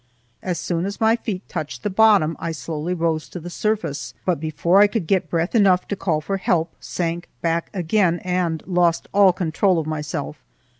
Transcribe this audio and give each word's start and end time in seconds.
As 0.41 0.57
soon 0.57 0.87
as 0.87 0.99
my 0.99 1.15
feet 1.15 1.47
touched 1.47 1.83
the 1.83 1.89
bottom, 1.91 2.35
I 2.39 2.53
slowly 2.53 2.95
rose 2.95 3.29
to 3.29 3.39
the 3.39 3.51
surface, 3.51 4.15
but 4.25 4.39
before 4.39 4.81
I 4.81 4.87
could 4.87 5.05
get 5.05 5.29
breath 5.29 5.53
enough 5.53 5.87
to 5.89 5.95
call 5.95 6.21
for 6.21 6.37
help, 6.37 6.73
sank 6.79 7.29
back 7.43 7.69
again 7.71 8.17
and 8.23 8.63
lost 8.65 9.07
all 9.13 9.31
control 9.31 9.77
of 9.77 9.85
myself. 9.85 10.37